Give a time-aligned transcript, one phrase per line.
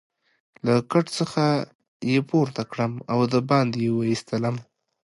[0.65, 1.43] له کټ څخه
[2.09, 4.55] يې پورته کړم او دباندې يې وایستلم.